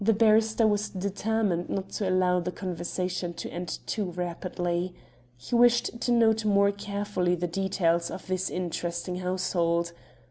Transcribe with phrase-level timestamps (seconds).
[0.03, 4.95] The barrister was determined not to allow the conversation to end too rapidly.
[5.37, 9.93] He wished to note more carefully the details of this interesting household.